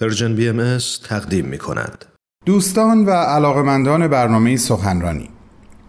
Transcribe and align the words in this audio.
پرژن 0.00 0.34
بی 0.34 0.48
ام 0.48 0.78
تقدیم 1.08 1.44
می 1.44 1.58
کند. 1.58 2.04
دوستان 2.46 3.04
و 3.04 3.10
علاقمندان 3.10 4.08
برنامه 4.08 4.56
سخنرانی 4.56 5.28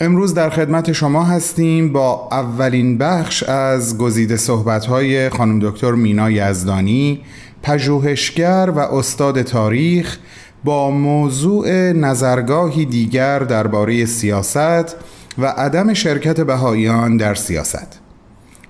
امروز 0.02 0.34
در 0.34 0.50
خدمت 0.50 0.92
شما 0.92 1.24
هستیم 1.24 1.94
با 1.94 2.28
اولین 2.32 2.98
بخش 2.98 3.44
از 3.44 3.98
گزیده 3.98 4.38
صحبت‌های 4.38 5.30
خانم 5.30 5.60
دکتر 5.60 5.92
مینا 5.92 6.32
یزدانی 6.32 7.22
پژوهشگر 7.64 8.72
و 8.76 8.80
استاد 8.80 9.42
تاریخ 9.42 10.18
با 10.64 10.92
موضوع 10.92 11.92
نظرگاهی 11.92 12.86
دیگر 12.86 13.40
درباره 13.40 14.06
سیاست 14.06 14.96
و 15.38 15.46
عدم 15.46 15.94
شرکت 15.94 16.42
بهاییان 16.42 17.18
در 17.18 17.36
سیاست 17.36 18.00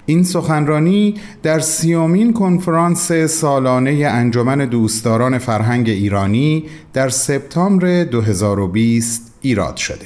این 0.09 0.23
سخنرانی 0.23 1.15
در 1.43 1.59
سیومین 1.59 2.33
کنفرانس 2.33 3.11
سالانه 3.11 3.91
انجمن 3.91 4.57
دوستداران 4.57 5.37
فرهنگ 5.37 5.89
ایرانی 5.89 6.65
در 6.93 7.09
سپتامبر 7.09 8.03
2020 8.03 9.33
ایراد 9.41 9.77
شده. 9.77 10.05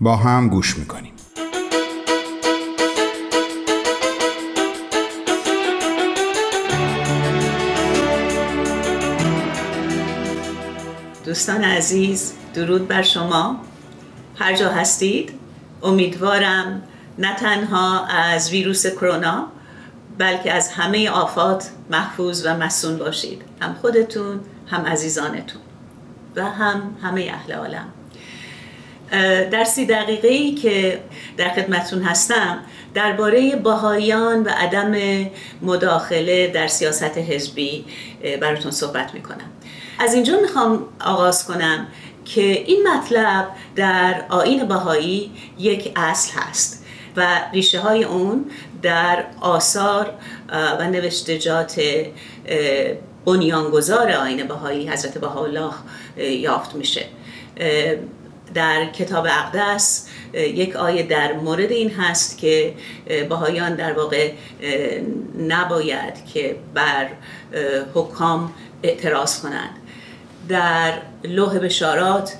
با 0.00 0.16
هم 0.16 0.48
گوش 0.48 0.78
می‌کنیم. 0.78 1.12
دوستان 11.24 11.64
عزیز 11.64 12.32
درود 12.54 12.88
بر 12.88 13.02
شما. 13.02 13.56
هر 14.36 14.56
جا 14.56 14.68
هستید 14.68 15.32
امیدوارم 15.82 16.82
نه 17.18 17.34
تنها 17.34 18.06
از 18.06 18.50
ویروس 18.50 18.86
کرونا 18.86 19.46
بلکه 20.18 20.52
از 20.52 20.72
همه 20.72 21.10
آفات 21.10 21.70
محفوظ 21.90 22.46
و 22.46 22.56
مسون 22.56 22.98
باشید. 22.98 23.42
هم 23.60 23.74
خودتون 23.74 24.40
هم 24.66 24.86
عزیزانتون 24.86 25.60
و 26.36 26.44
هم 26.44 26.96
همه 27.02 27.30
اهل 27.34 27.52
عالم. 27.52 27.88
در 29.50 29.64
سی 29.64 29.86
دقیقه 29.86 30.28
ای 30.28 30.54
که 30.54 31.00
در 31.36 31.48
خدمتون 31.48 32.02
هستم 32.02 32.58
درباره 32.94 33.56
باهایان 33.56 34.42
و 34.42 34.48
عدم 34.48 34.94
مداخله 35.62 36.46
در 36.46 36.66
سیاست 36.66 37.18
حزبی 37.18 37.84
براتون 38.40 38.70
صحبت 38.70 39.14
می‌کنم. 39.14 39.50
از 39.98 40.14
اینجا 40.14 40.40
می‌خوام 40.42 40.84
آغاز 41.00 41.46
کنم 41.46 41.86
که 42.24 42.42
این 42.42 42.88
مطلب 42.88 43.48
در 43.76 44.24
آین 44.28 44.68
باهایی 44.68 45.32
یک 45.58 45.92
اصل 45.96 46.32
هست. 46.38 46.85
و 47.16 47.40
ریشه 47.52 47.80
های 47.80 48.04
اون 48.04 48.50
در 48.82 49.24
آثار 49.40 50.10
و 50.78 50.90
نوشتجات 50.90 51.80
بنیانگذار 53.24 54.12
آین 54.12 54.46
بهایی 54.46 54.88
حضرت 54.88 55.18
بهاءالله 55.18 55.72
یافت 56.16 56.74
میشه. 56.74 57.04
در 58.54 58.86
کتاب 58.86 59.26
اقدس 59.26 60.08
یک 60.34 60.76
آیه 60.76 61.02
در 61.02 61.32
مورد 61.32 61.72
این 61.72 61.90
هست 61.90 62.38
که 62.38 62.74
بهایان 63.28 63.74
در 63.74 63.92
واقع 63.92 64.32
نباید 65.38 66.26
که 66.34 66.56
بر 66.74 67.08
حکام 67.94 68.52
اعتراض 68.82 69.40
کنند. 69.40 69.70
در 70.48 70.92
لوح 71.24 71.58
بشارات 71.58 72.34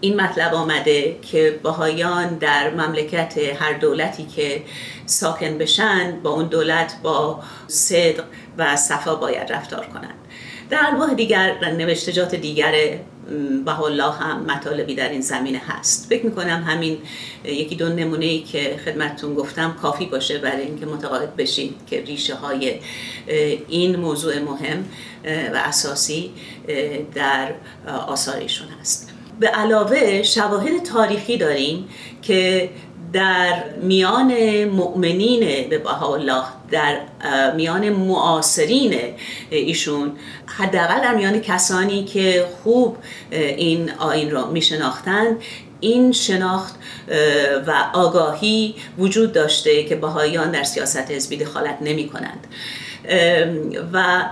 این 0.00 0.20
مطلب 0.20 0.54
آمده 0.54 1.18
که 1.22 1.60
باهایان 1.62 2.34
در 2.34 2.70
مملکت 2.70 3.38
هر 3.38 3.72
دولتی 3.72 4.24
که 4.24 4.62
ساکن 5.06 5.58
بشن 5.58 6.20
با 6.22 6.30
اون 6.30 6.46
دولت 6.46 6.94
با 7.02 7.42
صدق 7.66 8.24
و 8.58 8.76
صفا 8.76 9.14
باید 9.14 9.52
رفتار 9.52 9.86
کنند 9.86 10.14
در 10.70 10.78
انواع 10.88 11.14
دیگر 11.14 11.70
نوشتجات 11.70 12.34
دیگر 12.34 12.74
الله 13.66 14.12
هم 14.12 14.44
مطالبی 14.44 14.94
در 14.94 15.08
این 15.08 15.20
زمینه 15.20 15.58
هست. 15.58 16.06
فکر 16.08 16.26
می‌کنم 16.26 16.64
همین 16.66 16.98
یکی 17.44 17.76
دو 17.76 17.88
نمونه 17.88 18.24
ای 18.24 18.40
که 18.40 18.80
خدمتتون 18.84 19.34
گفتم 19.34 19.76
کافی 19.82 20.06
باشه 20.06 20.38
برای 20.38 20.62
اینکه 20.62 20.86
متقاعد 20.86 21.36
بشید 21.36 21.74
که 21.86 22.00
ریشه 22.00 22.34
های 22.34 22.80
این 23.68 23.96
موضوع 23.96 24.38
مهم 24.38 24.84
و 25.24 25.56
اساسی 25.64 26.30
در 27.14 27.52
آثارشون 28.06 28.68
هست. 28.80 29.09
به 29.40 29.48
علاوه 29.48 30.22
شواهد 30.22 30.82
تاریخی 30.82 31.36
داریم 31.36 31.88
که 32.22 32.70
در 33.12 33.64
میان 33.82 34.64
مؤمنین 34.64 35.68
به 35.68 36.02
الله 36.02 36.44
در 36.70 37.00
میان 37.56 37.88
معاصرین 37.88 38.94
ایشون 39.50 40.12
حداقل 40.46 41.00
در 41.00 41.14
میان 41.14 41.40
کسانی 41.40 42.04
که 42.04 42.46
خوب 42.62 42.96
این 43.30 43.90
آین 43.98 44.30
را 44.30 44.46
می 44.46 44.62
شناختند 44.62 45.36
این 45.80 46.12
شناخت 46.12 46.74
و 47.66 47.72
آگاهی 47.92 48.74
وجود 48.98 49.32
داشته 49.32 49.84
که 49.84 49.96
بهاییان 49.96 50.50
در 50.50 50.62
سیاست 50.62 51.10
حزبی 51.10 51.36
دخالت 51.36 51.78
نمی 51.80 52.08
کنند 52.08 52.46
و 53.92 54.24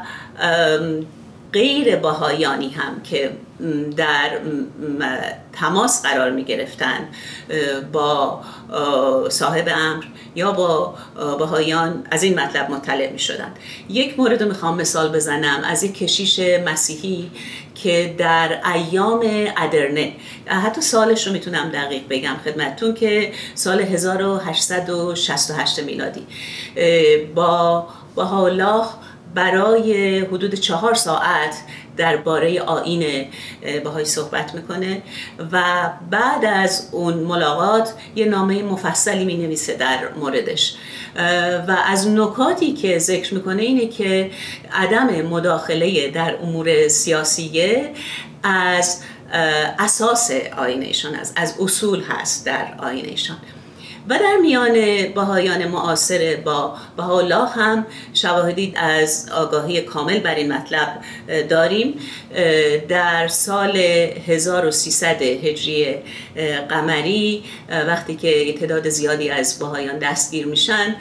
غیر 1.53 1.97
باهایانی 1.97 2.69
هم 2.69 3.03
که 3.03 3.31
در 3.97 4.31
تماس 5.53 6.03
قرار 6.03 6.31
می 6.31 6.45
گرفتن 6.45 7.09
با 7.93 8.41
صاحب 9.29 9.69
امر 9.69 10.05
یا 10.35 10.53
با 10.53 10.95
باهایان 11.19 12.07
از 12.11 12.23
این 12.23 12.41
مطلب 12.41 12.71
مطلع 12.71 13.13
می 13.13 13.19
شدن. 13.19 13.55
یک 13.89 14.19
مورد 14.19 14.43
رو 14.43 14.49
می‌خوام 14.49 14.81
مثال 14.81 15.13
بزنم 15.13 15.61
از 15.65 15.83
یک 15.83 15.99
کشیش 15.99 16.41
مسیحی 16.67 17.31
که 17.75 18.15
در 18.19 18.61
ایام 18.75 19.21
ادرنه 19.57 20.13
حتی 20.47 20.81
سالش 20.81 21.27
رو 21.27 21.33
می‌تونم 21.33 21.69
دقیق 21.69 22.03
بگم 22.11 22.37
خدمتتون 22.45 22.95
که 22.95 23.33
سال 23.55 23.81
1868 23.81 25.81
میلادی 25.81 26.27
با 27.35 27.89
الله 28.17 28.85
برای 29.35 30.21
حدود 30.21 30.55
چهار 30.55 30.95
ساعت 30.95 31.55
درباره 31.99 32.61
آین 32.61 33.27
باهایی 33.85 34.07
صحبت 34.07 34.55
می‌کنه 34.55 35.03
و 35.53 35.63
بعد 36.11 36.45
از 36.45 36.89
اون 36.93 37.15
ملاقات 37.15 37.95
یه 38.17 38.25
نامه 38.25 38.63
مفصلی 38.63 39.25
می 39.25 39.37
نویسه 39.37 39.75
در 39.75 40.09
موردش. 40.21 40.75
و 41.69 41.77
از 41.87 42.09
نکاتی 42.09 42.73
که 42.73 42.99
ذکر 42.99 43.35
می‌کنه 43.35 43.63
اینه 43.63 43.87
که 43.87 44.31
عدم 44.73 45.07
مداخله 45.07 46.11
در 46.11 46.37
امور 46.43 46.89
سیاسیه 46.89 47.93
از 48.43 49.03
اساس 49.79 50.31
آینشان 50.59 51.15
از, 51.15 51.33
از 51.37 51.55
اصول 51.61 52.03
هست 52.03 52.47
در 52.47 52.75
آینشان 52.79 53.37
و 54.09 54.19
در 54.19 54.37
میان 54.43 54.73
بهایان 55.15 55.69
معاصر 55.69 56.39
با 56.45 56.77
بهاءالله 56.97 57.49
هم 57.49 57.87
شواهدی 58.15 58.73
از 58.77 59.29
آگاهی 59.35 59.81
کامل 59.81 60.19
بر 60.19 60.35
این 60.35 60.53
مطلب 60.53 60.89
داریم. 61.49 61.95
در 62.89 63.29
سال 63.29 63.77
1300 63.77 65.23
هجری 65.23 65.95
قمری 66.69 67.45
وقتی 67.69 68.17
که 68.17 68.53
تعداد 68.53 68.89
زیادی 68.89 69.31
از 69.31 69.59
بهایان 69.59 69.99
دستگیر 69.99 70.47
میشن 70.47 70.97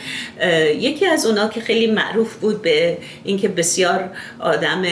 یکی 0.76 1.06
از 1.06 1.26
اونا 1.26 1.48
که 1.48 1.62
خیلی 1.62 1.88
معروف 1.92 2.36
بود 2.36 2.62
به 2.62 2.98
اینکه 3.24 3.48
بسیار 3.48 4.10
آدم 4.40 4.84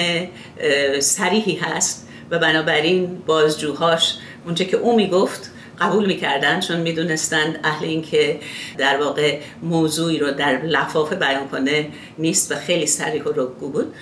سریحی 1.00 1.56
هست 1.56 2.08
و 2.32 2.40
بنابراین 2.40 3.18
بازجوهاش 3.26 4.14
اونچه 4.46 4.66
که 4.66 4.78
او 4.78 4.96
می‌گفت 4.96 5.52
قبول 5.80 6.06
می‌کردن 6.06 6.60
چون 6.60 6.78
می‌دونستند 6.78 7.60
اهل 7.64 7.86
این 7.86 8.02
که 8.02 8.40
در 8.78 8.98
واقع 9.02 9.40
موضوعی 9.62 10.20
رو 10.20 10.32
در 10.32 10.62
لفافه 10.62 11.16
بیان 11.16 11.48
کنه 11.48 11.88
نیست 12.18 12.52
و 12.52 12.56
خیلی 12.56 12.88
سریح 12.88 13.24
و 13.24 13.30
رگو 13.30 13.70
بود. 13.70 13.94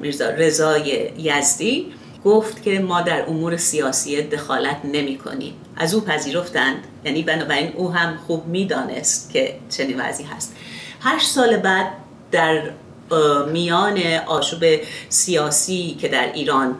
میرزا 0.00 0.30
رضای 0.30 1.10
یزدی 1.18 1.92
گفت 2.24 2.62
که 2.62 2.78
ما 2.78 3.02
در 3.02 3.22
امور 3.22 3.56
سیاسی 3.56 4.22
دخالت 4.22 4.76
نمی 4.84 5.18
کنیم 5.18 5.54
از 5.76 5.94
او 5.94 6.00
پذیرفتند. 6.00 6.76
یعنی 7.04 7.22
بنابراین 7.22 7.72
او 7.74 7.92
هم 7.92 8.18
خوب 8.26 8.46
می‌دانست 8.46 9.32
که 9.32 9.54
چنین 9.70 10.00
وضعی 10.00 10.26
هست. 10.26 10.56
هشت 11.00 11.28
سال 11.28 11.56
بعد 11.56 11.86
در 12.30 12.62
میان 13.52 13.98
آشوب 14.26 14.64
سیاسی 15.08 15.96
که 16.00 16.08
در 16.08 16.32
ایران 16.32 16.78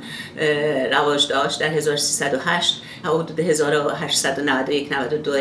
رواج 0.92 1.28
داشت 1.28 1.60
در 1.60 1.69
1308 1.69 2.82
حدود 3.14 3.41
1891 3.41 4.93
92 4.93 5.32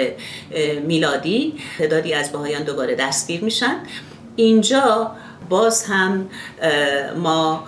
میلادی 0.88 1.54
تعدادی 1.78 2.14
از 2.14 2.32
باهایان 2.32 2.64
دوباره 2.64 2.96
دستگیر 2.96 3.44
میشن. 3.44 3.76
اینجا 4.36 5.12
باز 5.50 5.86
هم 5.86 6.30
ما 7.18 7.64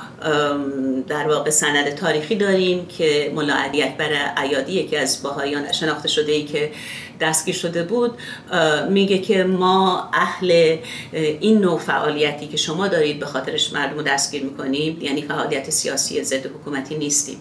در 1.07 1.27
واقع 1.27 1.49
سند 1.49 1.89
تاریخی 1.89 2.35
داریم 2.35 2.85
که 2.85 3.31
ملا 3.35 3.55
علی 3.55 3.83
اکبر 3.83 4.13
عیادی 4.37 4.71
یکی 4.71 4.97
از 4.97 5.23
باهایان 5.23 5.71
شناخته 5.71 6.07
شده 6.07 6.31
ای 6.31 6.43
که 6.43 6.71
دستگیر 7.19 7.55
شده 7.55 7.83
بود 7.83 8.11
میگه 8.89 9.17
که 9.17 9.43
ما 9.43 10.09
اهل 10.13 10.77
این 11.13 11.59
نوع 11.59 11.79
فعالیتی 11.79 12.47
که 12.47 12.57
شما 12.57 12.87
دارید 12.87 13.19
به 13.19 13.25
خاطرش 13.25 13.73
مردم 13.73 14.01
دستگیر 14.01 14.43
می‌کنیم 14.43 14.97
یعنی 15.01 15.21
فعالیت 15.21 15.69
سیاسی 15.69 16.23
ضد 16.23 16.45
حکومتی 16.45 16.95
نیستیم. 16.97 17.37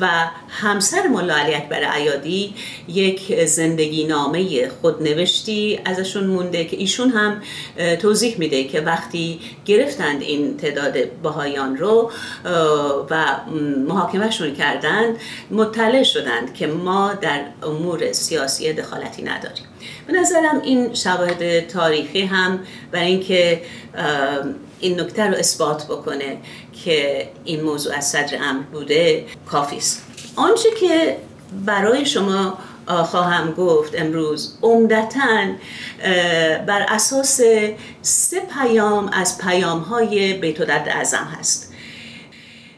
و 0.00 0.08
همسر 0.48 1.06
ملا 1.06 1.34
علی 1.34 1.54
اکبر 1.54 1.84
عیادی 1.84 2.54
یک 2.88 3.44
زندگی 3.44 4.04
نامه 4.04 4.68
خودنوشتی 4.68 5.80
ازشون 5.84 6.26
مونده 6.26 6.64
که 6.64 6.76
ایشون 6.76 7.10
هم 7.10 7.42
توضیح 7.96 8.38
میده 8.38 8.64
که 8.64 8.80
وقتی 8.80 9.40
گرفتند 9.64 10.22
این 10.22 10.56
تعداد 10.56 11.20
باهایان 11.22 11.76
رو 11.76 12.10
و 13.10 13.36
محاکمهشون 13.88 14.54
کردند 14.54 15.16
مطلع 15.50 16.02
شدند 16.02 16.54
که 16.54 16.66
ما 16.66 17.14
در 17.14 17.44
امور 17.62 18.12
سیاسی 18.12 18.72
دخالتی 19.10 19.22
نداریم. 19.22 19.64
به 20.06 20.12
نظرم 20.12 20.60
این 20.62 20.94
شواهد 20.94 21.66
تاریخی 21.66 22.22
هم 22.22 22.60
برای 22.92 23.06
اینکه 23.06 23.62
این 24.80 25.00
نکته 25.00 25.26
رو 25.26 25.34
اثبات 25.34 25.84
بکنه 25.84 26.38
که 26.84 27.28
این 27.44 27.60
موضوع 27.60 27.94
از 27.94 28.08
صدر 28.08 28.38
امر 28.42 28.62
بوده 28.62 29.24
کافی 29.46 29.76
است. 29.76 30.02
آنچه 30.36 30.68
که 30.80 31.16
برای 31.66 32.06
شما 32.06 32.58
خواهم 32.86 33.52
گفت 33.52 34.00
امروز 34.00 34.58
عمدتا 34.62 35.46
بر 36.66 36.86
اساس 36.88 37.40
سه 38.02 38.40
پیام 38.60 39.10
از 39.12 39.38
پیام 39.38 39.78
های 39.80 40.34
بیت 40.34 40.60
و 40.60 40.64
درد 40.64 40.88
اعظم 40.88 41.28
هست. 41.38 41.72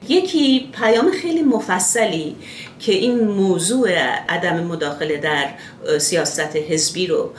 یکی 0.09 0.71
پیام 0.73 1.11
خیلی 1.11 1.43
مفصلی 1.43 2.37
که 2.83 2.93
این 2.93 3.25
موضوع 3.25 3.91
عدم 4.29 4.63
مداخله 4.65 5.17
در 5.17 5.49
سیاست 5.99 6.57
حزبی 6.57 7.07
رو 7.07 7.33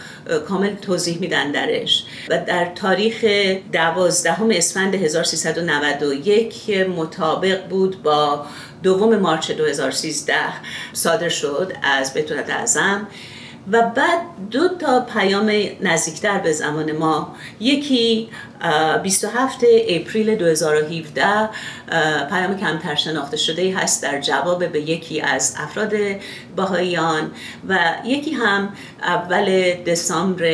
کامل 0.48 0.76
توضیح 0.76 1.18
میدن 1.20 1.52
درش. 1.52 2.06
و 2.30 2.40
در 2.48 2.72
تاریخ 2.76 3.26
دوازدهم 3.72 4.50
اسفند 4.52 4.96
1391 4.96 6.70
مطابق 6.98 7.68
بود 7.68 8.04
با 8.04 8.46
دوم 8.84 9.16
مارچ 9.16 9.52
2013 9.52 10.34
صادر 10.94 11.30
شد 11.30 11.74
از 11.84 12.14
بتونت 12.14 12.50
اعظم 12.50 13.08
و 13.72 13.82
بعد 13.82 14.20
دو 14.52 14.68
تا 14.68 15.00
پیام 15.00 15.52
نزدیکتر 15.82 16.38
به 16.38 16.52
زمان 16.52 16.92
ما. 16.92 17.36
یکی 17.60 18.30
27 19.04 19.60
اپریل 19.88 20.36
2017 20.36 21.50
پیام 22.30 22.58
کمتر 22.58 22.96
شناخته 22.96 23.38
شده 23.38 23.76
هست 23.78 24.04
در 24.04 24.22
جواب 24.22 24.68
به 24.68 24.82
یکی 24.82 25.22
از 25.22 25.56
افراد 25.60 25.94
باهایان. 26.56 27.32
و 27.68 27.78
یکی 28.06 28.32
هم 28.32 28.74
اول 29.04 29.74
دسامبر 29.74 30.54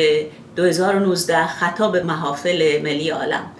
2019 0.56 1.46
خطاب 1.46 1.96
محافل 1.96 2.82
ملی 2.82 3.10
عالم. 3.10 3.50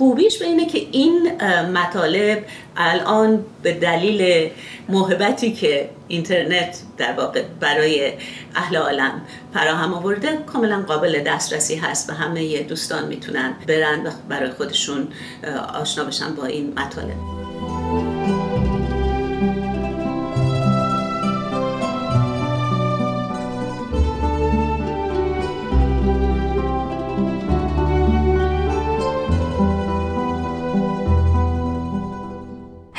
خوبیش 0.00 0.38
به 0.38 0.44
اینه 0.44 0.66
که 0.66 0.78
این 0.92 1.42
مطالب 1.72 2.44
الان 2.76 3.44
به 3.62 3.72
دلیل 3.72 4.50
محبتی 4.88 5.52
که 5.52 5.90
اینترنت 6.08 6.78
در 6.98 7.12
واقع 7.12 7.42
برای 7.60 8.12
اهل 8.54 8.76
عالم 8.76 9.20
فراهم 9.54 9.94
آورده 9.94 10.36
کاملا 10.46 10.84
قابل 10.88 11.22
دسترسی 11.22 11.76
هست 11.76 12.10
و 12.10 12.12
همه 12.12 12.62
دوستان 12.62 13.08
می‌تونن 13.08 13.54
برن 13.66 14.06
و 14.06 14.10
برای 14.28 14.50
خودشون 14.50 15.08
آشنا 15.74 16.04
بشن 16.04 16.34
با 16.34 16.44
این 16.44 16.72
مطالب. 16.76 17.39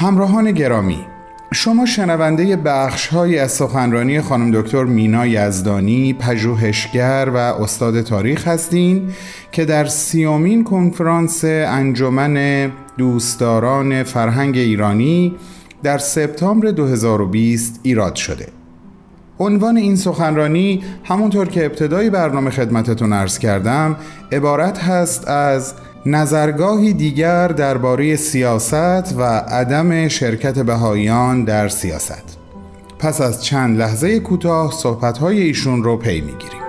همراهان 0.02 0.52
گرامی 0.52 1.06
شما 1.54 1.86
شنونده 1.86 2.56
بخش 2.56 3.08
های 3.08 3.40
از 3.40 3.52
سخنرانی 3.52 4.22
خانم 4.22 4.62
دکتر 4.62 4.84
مینا 4.84 5.28
یزدانی 5.28 6.14
پژوهشگر 6.14 7.30
و 7.34 7.38
استاد 7.38 8.02
تاریخ 8.02 8.48
هستین 8.48 9.10
که 9.52 9.66
در 9.66 9.86
سیومین 9.86 10.64
کنفرانس 10.64 11.46
انجمن 11.46 12.72
دوستداران 12.98 14.04
فرهنگ 14.04 14.58
ایرانی 14.58 15.36
در 15.84 15.98
سپتامبر 15.98 16.72
2020 16.72 17.80
ایراد 17.84 18.16
شده. 18.16 18.48
عنوان 19.40 19.78
این 19.78 19.96
سخنرانی 19.96 20.84
همونطور 21.04 21.48
که 21.48 21.66
ابتدای 21.66 22.10
برنامه 22.10 22.52
خدمتتون 22.52 23.14
عرض 23.14 23.40
کردم 23.40 23.96
عبارت 24.32 24.78
هست 24.80 25.28
از 25.28 25.74
نظرگاهی 26.06 26.94
دیگر 26.94 27.48
درباره 27.48 28.16
سیاست 28.16 29.16
و 29.18 29.24
عدم 29.24 30.08
شرکت 30.08 30.60
بهاییان 30.60 31.44
در 31.44 31.68
سیاست. 31.68 32.38
پس 33.00 33.22
از 33.22 33.44
چند 33.44 33.78
لحظه 33.78 34.20
کوتاه 34.20 34.72
صحبت‌های 34.72 35.42
ایشون 35.42 35.84
رو 35.84 35.98
پی 35.98 36.22
می‌گیریم. 36.22 36.61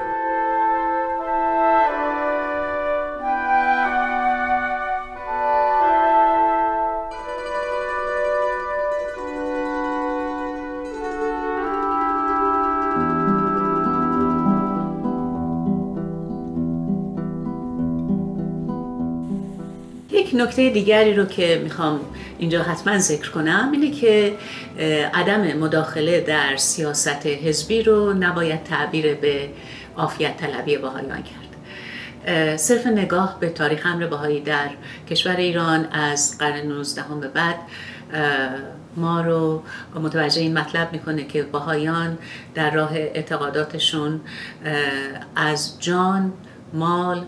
نکته 20.34 20.70
دیگری 20.70 21.14
رو 21.14 21.24
که 21.24 21.60
می‌خوام 21.64 22.00
اینجا 22.38 22.62
حتما 22.62 22.98
ذکر 22.98 23.30
کنم 23.30 23.68
اینه 23.72 23.90
که 23.90 24.34
عدم 25.14 25.40
مداخله 25.40 26.20
در 26.20 26.56
سیاست 26.56 27.26
حزبی 27.26 27.82
رو 27.82 28.12
نباید 28.12 28.64
تعبیر 28.64 29.14
به 29.14 29.48
آفیت 29.96 30.36
طلبی 30.36 30.76
باهایان 30.76 31.22
کرد. 31.22 32.58
صرف 32.58 32.86
نگاه 32.86 33.36
به 33.40 33.48
تاریخ 33.48 33.86
امر 33.86 34.06
باهایی 34.06 34.40
در 34.40 34.68
کشور 35.10 35.36
ایران 35.36 35.84
از 35.92 36.38
قرن 36.38 36.66
19 36.66 37.02
به 37.20 37.28
بعد 37.28 37.56
ما 38.96 39.20
رو 39.20 39.62
متوجه 39.94 40.40
این 40.40 40.58
مطلب 40.58 40.92
می‌کنه 40.92 41.24
که 41.24 41.42
باهایان 41.42 42.18
در 42.54 42.70
راه 42.70 42.92
اعتقاداتشون 42.92 44.20
از 45.36 45.80
جان 45.80 46.32
مال 46.72 47.24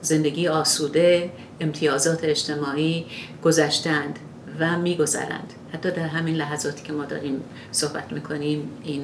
زندگی 0.00 0.48
آسوده 0.48 1.30
امتیازات 1.62 2.24
اجتماعی 2.24 3.06
گذشتند 3.44 4.18
و 4.60 4.78
میگذرند. 4.78 5.52
حتی 5.74 5.90
در 5.90 6.06
همین 6.06 6.34
لحظاتی 6.34 6.82
که 6.82 6.92
ما 6.92 7.04
داریم 7.04 7.40
صحبت 7.70 8.12
می‌کنیم 8.12 8.70
این 8.82 9.02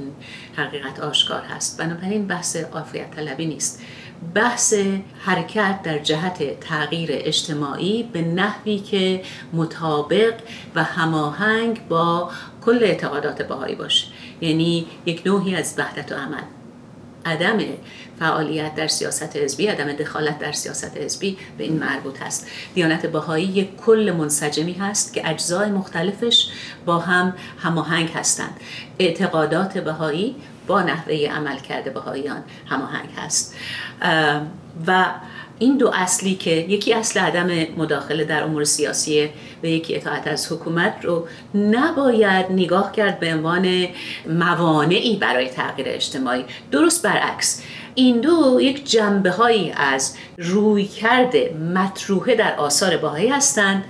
حقیقت 0.57 1.01
آشکار 1.01 1.43
هست. 1.43 1.79
بنابراین 1.79 2.27
بحث 2.27 2.57
عافیت 2.57 3.11
طلبی 3.11 3.47
نیست. 3.47 3.83
بحث 4.35 4.75
حرکت 5.19 5.83
در 5.83 5.99
جهت 5.99 6.61
تغییر 6.61 7.11
اجتماعی 7.13 8.03
به 8.03 8.23
نحوی 8.23 8.79
که 8.79 9.23
مطابق 9.53 10.35
و 10.75 10.85
هماهنگ 10.85 11.89
با 11.89 12.31
کل 12.65 12.79
اعتقادات 12.83 13.43
باهایی 13.43 13.75
باشه. 13.75 14.07
یعنی 14.41 14.87
یک 15.07 15.23
نوعی 15.27 15.55
از 15.55 15.75
وحدت 15.79 16.13
و 16.13 16.15
عمل. 16.15 16.58
عدم 17.29 17.59
فعالیت 18.19 18.75
در 18.75 18.89
سیاست 18.89 19.37
حزبی 19.37 19.67
عدم 19.67 19.93
دخالت 19.93 20.39
در 20.39 20.53
سیاست 20.53 20.97
حزبی 20.97 21.39
به 21.59 21.65
این 21.65 21.79
مربوط 21.79 22.23
هست. 22.23 22.47
دیانت 22.75 23.07
بهایی 23.07 23.45
یک 23.45 23.77
کل 23.77 24.15
منسجمی 24.19 24.73
هست 24.73 25.13
که 25.15 25.31
اجزای 25.31 25.71
مختلفش 25.71 26.49
با 26.87 26.99
هم 26.99 27.35
هماهنگ 27.59 28.11
هستند. 28.15 28.61
اعتقادات 28.99 29.79
بهایی 29.79 30.37
با 30.67 30.83
نحوه 30.83 31.15
عمل 31.15 31.59
کرده 31.59 31.91
بهاییان 31.91 32.45
هماهنگ 32.67 33.09
هست. 33.17 33.55
و 34.87 35.05
این 35.59 35.77
دو 35.77 35.91
اصلی 35.95 36.35
که 36.35 36.51
یکی 36.51 36.93
اصل 36.93 37.21
عدم 37.21 37.51
مداخله 37.77 38.25
در 38.25 38.43
امور 38.43 38.65
سیاسی 38.65 39.29
و 39.63 39.67
یکی 39.67 39.97
اطاعت 39.97 40.27
از 40.27 40.53
حکومت 40.53 40.95
رو 41.03 41.27
نباید 41.55 42.47
نگاه 42.51 42.93
کرد 42.93 43.21
به 43.21 43.35
عنوان 43.35 43.87
موانعی 44.27 45.17
برای 45.17 45.49
تغییر 45.49 45.87
اجتماعی. 45.91 46.45
درست 46.71 47.03
برعکس 47.03 47.63
این 47.95 48.21
دو 48.21 48.61
یک 48.61 48.91
جنبه 48.91 49.31
هایی 49.31 49.73
از 49.77 50.17
روی 50.39 50.85
کرده 50.85 51.55
مطروحه 51.75 52.35
در 52.35 52.55
آثار 52.57 52.97
باهایی 52.97 53.29
هستند 53.29 53.85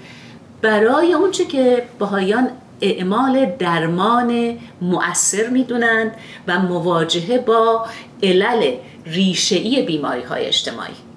برای 0.63 1.13
اونچه 1.13 1.45
که 1.45 1.83
باهایان 1.99 2.51
اعمال 2.81 3.47
درمان 3.59 4.59
مؤثر 4.81 5.49
می‌دونند 5.49 6.13
و 6.47 6.59
مواجهه 6.59 7.39
با 7.39 7.87
علل 8.23 8.75
ریشه‌ای 9.07 9.83
بیماری 9.83 10.23
های 10.23 10.47
اجتماعی. 10.47 11.08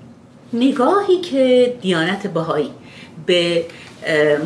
نگاهی 0.54 1.22
که 1.22 1.74
دیانت 1.82 2.28
بهایی 2.28 2.70
به 3.26 3.66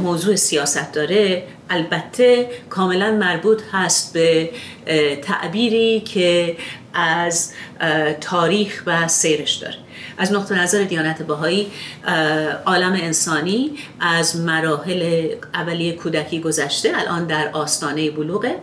موضوع 0.02 0.36
سیاست 0.36 0.94
داره 0.94 1.44
البته 1.70 2.50
کاملا 2.70 3.12
مربوط 3.12 3.62
هست 3.72 4.14
به 4.14 4.50
تعبیری 5.22 6.00
که 6.00 6.58
از 6.94 7.54
تاریخ 8.22 8.84
و 8.86 9.08
سیرش 9.08 9.54
داره. 9.54 9.76
از 10.18 10.34
نقطه 10.34 10.62
نظر 10.62 10.84
دیانت 10.84 11.22
بهایی 11.24 11.68
عالم 12.66 12.94
انسانی 12.94 13.72
از 14.00 14.38
مراحل 14.38 15.28
اولیه 15.54 15.94
کودکی 15.96 16.40
گذشته 16.40 16.92
الان 16.96 17.26
در 17.28 17.50
آستانه 17.54 18.12
بلوغه 18.12 18.56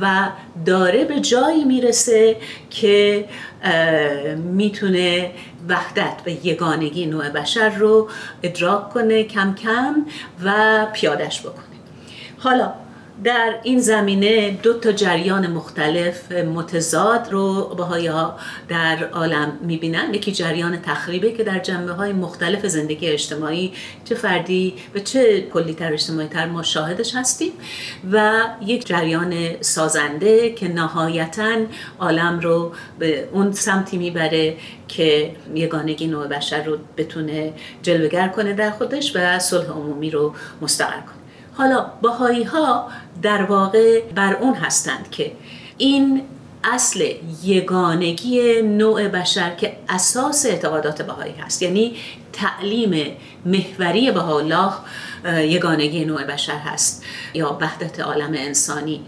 و 0.00 0.28
داره 0.66 1.04
به 1.04 1.20
جایی 1.20 1.64
می‌رسه 1.64 2.36
که 2.70 3.24
می‌تونه 4.44 5.30
وحدت 5.68 6.20
و 6.26 6.28
یگانگی 6.28 7.06
نوع 7.06 7.28
بشر 7.28 7.68
رو 7.68 8.08
ادراک 8.42 8.90
کنه 8.90 9.24
کم 9.24 9.54
کم 9.54 10.06
و 10.44 10.86
پیادش 10.92 11.40
بکنه. 11.40 11.64
حالا 12.38 12.72
در 13.24 13.58
این 13.62 13.80
زمینه 13.80 14.50
دو 14.50 14.78
تا 14.78 14.92
جریان 14.92 15.46
مختلف 15.46 16.32
متضاد 16.32 17.28
رو 17.30 17.74
بهایی 17.74 18.06
ها 18.06 18.38
در 18.68 19.04
عالم 19.04 19.58
می‌بینن. 19.62 20.14
یکی 20.14 20.32
جریان 20.32 20.82
تخریبه 20.82 21.32
که 21.32 21.44
در 21.44 21.58
جنبه 21.58 21.92
های 21.92 22.12
مختلف 22.12 22.66
زندگی 22.66 23.08
اجتماعی 23.08 23.72
چه 24.04 24.14
فردی 24.14 24.74
و 24.94 24.98
چه 24.98 25.40
کلی 25.40 25.74
تر 25.74 25.92
اجتماعی 25.92 26.28
تر 26.28 26.46
ما 26.46 26.62
شاهدش 26.62 27.14
هستیم 27.14 27.52
و 28.12 28.40
یک 28.66 28.86
جریان 28.86 29.62
سازنده 29.62 30.50
که 30.50 30.68
نهایتا 30.68 31.56
عالم 32.00 32.40
رو 32.40 32.72
به 32.98 33.28
اون 33.32 33.52
سمتی 33.52 33.98
می‌بره 33.98 34.56
که 34.88 35.36
یگانگی 35.54 36.06
نوع 36.06 36.26
بشر 36.26 36.64
رو 36.64 36.78
بتونه 36.96 37.52
جلوگر 37.82 38.28
کنه 38.28 38.52
در 38.52 38.70
خودش 38.70 39.16
و 39.16 39.38
صلح 39.38 39.66
عمومی 39.66 40.10
رو 40.10 40.34
مستقر 40.62 41.00
کنه. 41.00 41.27
حالا 41.58 41.86
باهایی 42.02 42.42
ها 42.42 42.88
در 43.22 43.42
واقع 43.42 44.00
بر 44.14 44.34
اون 44.34 44.54
هستند 44.54 45.10
که 45.10 45.32
این 45.78 46.22
اصل 46.64 47.14
یگانگی 47.42 48.62
نوع 48.62 49.08
بشر 49.08 49.54
که 49.54 49.76
اساس 49.88 50.46
اعتقادات 50.46 51.02
بهایی 51.02 51.34
هست. 51.34 51.62
یعنی 51.62 51.96
تعلیم 52.32 53.16
محوری 53.46 54.08
الله 54.08 54.72
یگانگی 55.40 56.04
نوع 56.04 56.24
بشر 56.24 56.56
هست 56.56 57.04
یا 57.34 57.58
وحدت 57.60 58.00
عالم 58.00 58.32
انسانی. 58.34 59.00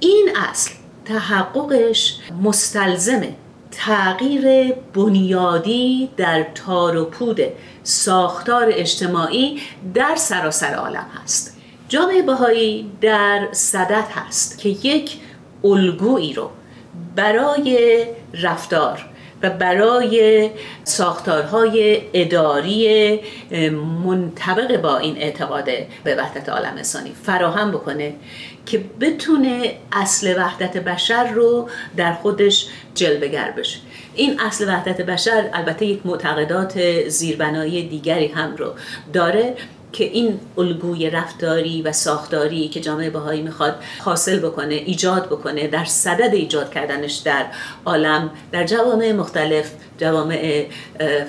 این 0.00 0.28
اصل 0.50 0.70
تحققش 1.04 2.18
مستلزم 2.42 3.22
تغییر 3.70 4.74
بنیادی 4.94 6.10
در 6.16 6.46
تار 6.54 6.96
و 6.96 7.04
پود 7.04 7.40
ساختار 7.82 8.66
اجتماعی 8.72 9.60
در 9.94 10.16
سراسر 10.16 10.74
عالم 10.74 11.06
هست. 11.22 11.57
جامعه 11.88 12.22
بهایی 12.22 12.90
در 13.00 13.48
صدت 13.52 14.08
هست 14.14 14.58
که 14.58 14.68
یک 14.68 15.16
الگویی 15.64 16.32
رو 16.32 16.50
برای 17.16 18.04
رفتار 18.42 19.04
و 19.42 19.50
برای 19.50 20.50
ساختارهای 20.84 22.02
اداری 22.12 23.20
منطبق 24.04 24.80
با 24.80 24.98
این 24.98 25.16
اعتقاد 25.16 25.64
به 26.04 26.14
وحدت 26.14 26.48
عالم 26.48 26.72
انسانی 26.76 27.12
فراهم 27.22 27.70
بکنه 27.70 28.14
که 28.66 28.84
بتونه 29.00 29.74
اصل 29.92 30.34
وحدت 30.38 30.76
بشر 30.76 31.30
رو 31.30 31.68
در 31.96 32.12
خودش 32.12 32.68
جلوگر 32.94 33.50
بشه. 33.50 33.78
این 34.14 34.40
اصل 34.40 34.68
وحدت 34.68 35.00
بشر 35.00 35.50
البته 35.52 35.86
یک 35.86 36.00
معتقدات 36.04 37.08
زیربنایی 37.08 37.88
دیگری 37.88 38.26
هم 38.26 38.56
رو 38.56 38.72
داره. 39.12 39.54
که 39.92 40.04
این 40.04 40.40
الگوی 40.58 41.10
رفتاری 41.10 41.82
و 41.82 41.92
ساختاری 41.92 42.68
که 42.68 42.80
جامعه 42.80 43.10
بهایی 43.10 43.42
می‌خواد 43.42 43.82
حاصل 43.98 44.38
بکنه 44.38 44.74
ایجاد 44.74 45.26
بکنه 45.26 45.66
در 45.66 45.84
صدد 45.84 46.34
ایجاد 46.34 46.74
کردنش 46.74 47.14
در 47.14 47.46
عالم 47.84 48.30
در 48.52 48.66
جوامع 48.66 49.12
مختلف 49.12 49.70
جوامع 49.98 50.66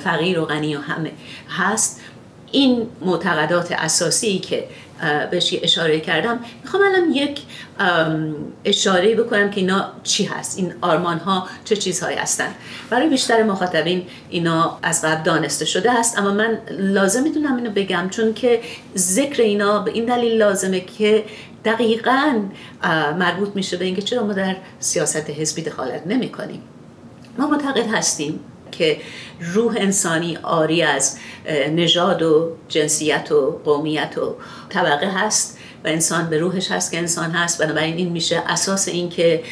فقیر 0.04 0.40
و 0.40 0.46
غنی 0.46 0.76
و 0.76 0.80
همه 0.80 1.12
هست. 1.50 2.02
این 2.52 2.88
معتقدات 3.02 3.72
اساسی 3.72 4.40
که 4.40 4.68
بهش 5.32 5.56
اشاره 5.64 6.00
کردم. 6.00 6.40
می‌خوام 6.64 6.84
الان 6.84 7.12
یک 7.14 7.42
اشاره 8.66 9.16
بکنم 9.16 9.52
که 9.52 9.62
اینا 9.62 9.92
چی 10.04 10.24
هست 10.24 10.58
این 10.58 10.74
آرمان 10.82 11.18
ها 11.18 11.48
چه 11.66 11.76
چیزهایی 11.76 12.18
هستند 12.18 12.56
برای 12.90 13.10
بیشتر 13.10 13.44
مخاطبین 13.44 14.08
اینا 14.30 14.80
از 14.84 15.06
قبل 15.06 15.24
دانسته 15.24 15.66
شده 15.66 15.92
هست 15.94 16.18
اما 16.18 16.32
من 16.32 16.58
لازم 16.72 17.24
می‌دونم 17.24 17.56
اینو 17.56 17.70
بگم 17.70 18.08
چون 18.12 18.34
که 18.34 18.62
ذکر 18.98 19.42
اینا 19.42 19.80
به 19.80 19.92
این 19.92 20.06
دلیل 20.06 20.38
لازمه 20.38 20.80
که 20.80 21.24
دقیقا 21.66 22.42
مربوط 23.20 23.50
میشه 23.56 23.78
به 23.78 23.86
اینکه 23.86 24.02
چرا 24.02 24.24
ما 24.24 24.34
در 24.34 24.56
سیاست 24.80 25.30
حزبی 25.30 25.62
دخالت 25.62 26.08
نمی 26.08 26.30
کنیم 26.30 26.62
ما 27.38 27.48
معتقد 27.48 27.88
هستیم 27.94 28.40
که 28.72 28.98
روح 29.40 29.76
انسانی 29.78 30.38
آری 30.44 30.82
از 30.82 31.18
نژاد 31.72 32.22
و 32.22 32.52
جنسیت 32.68 33.32
و 33.32 33.62
قومیت 33.66 34.18
و 34.18 34.36
طبقه 34.70 35.08
هست 35.08 35.58
و 35.84 35.88
انسان 35.88 36.30
به 36.30 36.38
روحش 36.38 36.72
هست 36.72 36.92
که 36.92 36.98
انسان 36.98 37.32
هست. 37.32 37.62
بنابراین 37.62 37.96
این 37.98 38.10
میشه 38.10 38.44
اساس 38.48 38.88
این 38.88 39.10
که 39.10 39.44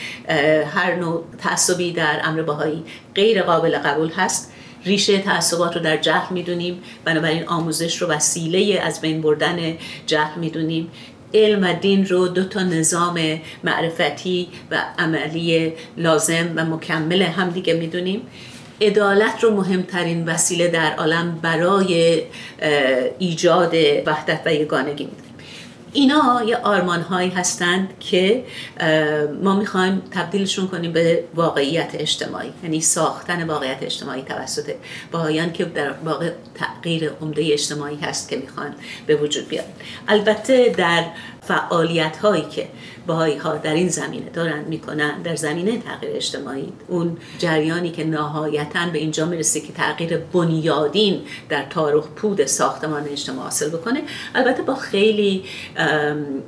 هر 0.74 0.96
نوع 0.96 1.24
تعصبی 1.38 1.92
در 1.92 2.22
امر 2.24 2.42
باهایی 2.42 2.84
غیر 3.16 3.42
قابل 3.42 3.78
قبول 3.78 4.10
هست. 4.10 4.52
ریشه 4.86 5.18
تعصبات 5.18 5.76
رو 5.76 5.82
در 5.82 5.98
جهل 5.98 6.34
می‌دونیم. 6.34 6.84
بنابراین 7.06 7.48
آموزش 7.48 8.02
رو 8.02 8.08
وسیله 8.08 8.82
از 8.82 9.02
بین 9.02 9.22
بردن 9.22 9.78
جهل 10.06 10.40
می‌دونیم. 10.40 10.92
علم 11.34 11.64
و 11.64 11.74
دین 11.74 12.06
رو 12.06 12.28
دو 12.28 12.44
تا 12.44 12.64
نظام 12.64 13.40
معرفتی 13.64 14.48
و 14.72 14.84
عملی 15.00 15.74
لازم 15.98 16.54
و 16.56 16.66
مکمل 16.66 17.22
همدیگه 17.22 17.74
می‌دونیم. 17.74 18.22
عدالت 18.81 19.43
رو 19.43 19.51
مهمترین 19.51 20.25
وسیله 20.25 20.67
در 20.67 20.96
عالم 20.96 21.39
برای 21.41 22.24
ایجاد 23.19 23.75
وحدت 24.05 24.41
و 24.46 24.53
یگانگی 24.53 25.03
می‌دونیم 25.03 25.26
اینا 25.98 26.44
یه 26.48 26.58
آرمان 26.58 27.01
هایی 27.01 27.30
هستند 27.30 28.00
که 28.00 28.44
ما 29.44 29.56
می‌خوایم 29.56 30.01
تبدیلشون 30.12 30.68
کنیم 30.68 30.94
به 30.94 31.24
واقعیت 31.36 31.89
اجتماعی 31.94 32.54
یعنی 32.63 32.82
ساختن 32.82 33.48
واقعیت 33.48 33.77
اجتماعی 33.82 34.22
توسط 34.22 34.75
باهایان 35.12 35.54
که 35.54 35.66
در 35.66 35.92
واقع 36.06 36.32
تغییر 36.56 37.12
عمده 37.22 37.54
اجتماعی 37.54 37.96
هست 37.96 38.30
که 38.30 38.38
می‌خوان 38.38 38.75
به 39.08 39.16
وجود 39.16 39.48
بیاد 39.48 39.66
البته 40.08 40.70
در 40.77 41.04
فعالیت 41.42 42.18
هایی 42.18 42.46
که 42.51 42.68
باهایی 43.08 43.38
ها 43.38 43.56
در 43.56 43.74
این 43.74 43.89
زمینه 43.89 44.30
دارن 44.30 44.63
می‌کنن 44.63 45.22
در 45.22 45.36
زمینه 45.36 45.77
تغییر 45.77 46.16
اجتماعی 46.16 46.74
اون 46.88 47.18
جریانی 47.39 47.92
که 47.92 48.04
نهایتا 48.04 48.86
به 48.94 49.00
اینجا 49.00 49.25
می‌رسه 49.25 49.60
که 49.60 49.74
تغییر 49.74 50.18
بنیادین 50.18 51.22
در 51.50 51.66
تاریخ 51.66 52.04
پود 52.08 52.46
ساختمان 52.46 53.08
اجتماع 53.08 53.44
حاصل 53.44 53.70
بکنه 53.70 54.01
البته 54.36 54.62
با 54.62 54.75
خیلی 54.75 55.44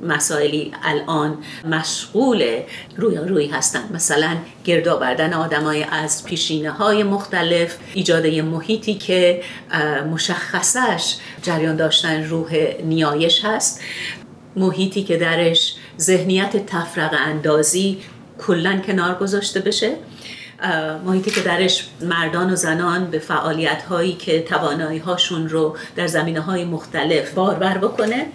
مسائلی 0.02 0.72
الان 0.82 1.38
مشغول 1.64 2.62
روی 2.96 3.16
روی 3.16 3.46
هستن 3.46 3.80
مثلا 3.94 4.36
گردآوردن 4.64 5.32
آدمای 5.32 5.82
از 5.84 6.24
پیشینه 6.24 6.70
های 6.70 7.02
مختلف 7.02 7.76
ایجاد 7.94 8.26
محیطی 8.26 8.94
که 8.94 9.42
مشخصش 10.12 11.16
جریان 11.42 11.76
داشتن 11.76 12.24
روح 12.24 12.74
نیایش 12.84 13.44
هست. 13.44 13.80
محیطی 14.56 15.02
که 15.02 15.16
درش 15.16 15.74
ذهنیت 16.00 16.66
تفرق 16.66 17.14
اندازی 17.26 17.98
کلا 18.38 18.78
کنار 18.86 19.14
گذاشته 19.14 19.60
بشه. 19.60 19.96
محیطی 21.04 21.30
که 21.30 21.40
درش 21.40 21.88
مردان 22.02 22.52
و 22.52 22.56
زنان 22.56 23.10
به 23.10 23.18
فعالیت 23.18 23.82
هایی 23.82 24.12
که 24.12 24.42
توانایی 24.42 24.98
هاشون 24.98 25.48
رو 25.48 25.76
در 25.96 26.06
زمینه 26.06 26.40
های 26.40 26.64
مختلف 26.64 27.34
باربر 27.34 27.78
بکنه 27.78 28.26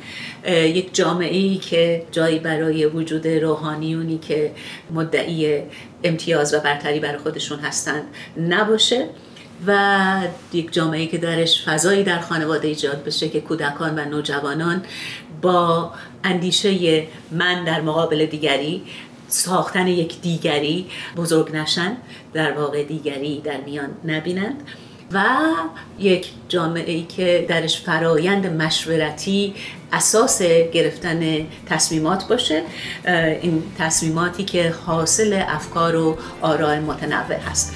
یک 0.48 0.96
جامعه 0.96 1.38
ای 1.38 1.58
که 1.58 2.06
جایی 2.12 2.40
برای 2.40 2.86
وجود 2.86 3.28
روحانیونی 3.28 4.18
که 4.18 4.52
مدعی 4.92 5.62
امتیاز 6.04 6.54
و 6.54 6.60
برتری 6.60 7.00
برای 7.00 7.18
خودشون 7.18 7.60
هستند 7.60 8.04
نباشه 8.38 9.10
و 9.68 10.22
یک 10.54 10.74
جامعه 10.74 11.08
که 11.08 11.18
درش 11.18 11.64
فضایی 11.64 12.04
در 12.04 12.20
خانواده 12.20 12.68
ایجاد 12.68 13.04
بشه 13.04 13.30
که 13.30 13.42
کودکان 13.42 14.00
و 14.00 14.06
نوجوانان 14.06 14.84
با 15.42 15.92
اندیشه 16.24 17.04
من 17.32 17.64
در 17.64 17.82
مقابل 17.82 18.26
دیگری 18.26 18.84
ساختن 19.28 19.88
یک 19.88 20.22
دیگری 20.22 20.88
بزرگ 21.18 21.56
نشن 21.56 21.98
در 22.34 22.52
واقع 22.52 22.84
دیگری 22.84 23.42
در 23.42 23.58
میان 23.58 23.90
نبینند 24.06 24.64
و 25.12 25.26
یک 26.00 26.30
جامعه 26.50 26.92
ای 26.92 27.04
که 27.04 27.46
درش 27.50 27.82
فرایند 27.82 28.48
مشورتی 28.48 29.54
اساس 29.94 30.42
گرفتن 30.74 31.48
تصمیمات 31.66 32.28
باشه 32.28 32.64
این 33.42 33.64
تصمیماتی 33.78 34.44
که 34.44 34.74
حاصل 34.86 35.44
افکار 35.48 35.96
و 35.96 36.18
آراء 36.42 36.80
متنوع 36.80 37.40
هست. 37.40 37.74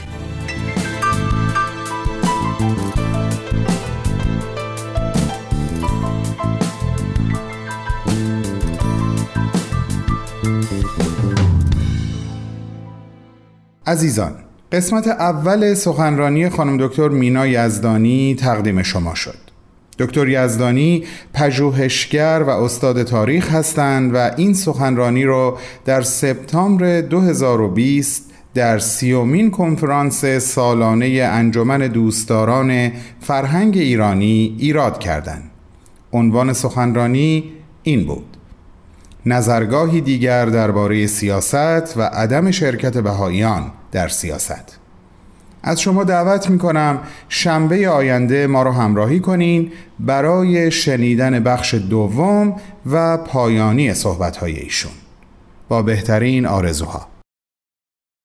عزیزان 13.89 14.31
قسمت 14.72 15.08
اول 15.08 15.74
سخنرانی 15.74 16.50
خانم 16.50 16.88
دکتر 16.88 17.10
مینا 17.10 17.48
یزدانی 17.48 18.36
تقدیم 18.39 18.84
شما 18.84 19.15
شد 19.15 19.38
دکتر 20.00 20.27
یزدانی 20.27 21.03
پژوهشگر 21.34 22.43
و 22.48 22.50
استاد 22.50 23.03
تاریخ 23.03 23.53
هستند 23.53 24.15
و 24.15 24.31
این 24.38 24.53
سخنرانی 24.53 25.24
را 25.24 25.58
در 25.86 26.01
سپتامبر 26.01 27.01
2020 27.01 28.31
در 28.53 28.79
سیومین 28.79 29.51
کنفرانس 29.51 30.25
سالانه 30.25 31.29
انجمن 31.31 31.88
دوستداران 31.88 32.91
فرهنگ 33.19 33.77
ایرانی 33.77 34.55
ایراد 34.60 35.00
کردند. 35.00 35.51
عنوان 36.13 36.53
سخنرانی 36.53 37.43
این 37.84 38.05
بود 38.05 38.38
نظرگاهی 39.25 40.01
دیگر 40.01 40.46
درباره 40.46 41.08
سیاست 41.08 41.98
و 41.98 42.01
عدم 42.01 42.51
شرکت 42.51 42.98
بهاییان 42.98 43.72
در 43.91 44.08
سیاست. 44.08 44.79
از 45.63 45.81
شما 45.81 46.03
دعوت 46.03 46.50
می 46.50 46.58
کنم 46.58 47.00
شنبه 47.29 47.89
آینده 47.89 48.48
ما 48.48 48.63
را 48.63 48.72
همراهی 48.72 49.19
کنین 49.19 49.72
برای 50.00 50.72
شنیدن 50.72 51.39
بخش 51.39 51.74
دوم 51.74 52.55
و 52.91 53.17
پایانی 53.17 53.93
صحبت 53.93 54.43
ایشون. 54.43 54.91
با 55.69 55.81
بهترین 55.81 56.46
آرزوها. 56.46 57.18